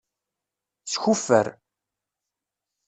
[0.91, 1.47] Skuffer.